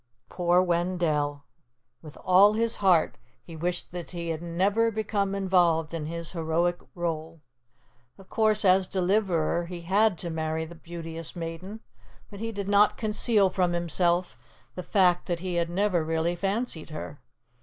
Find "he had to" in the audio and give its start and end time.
9.67-10.31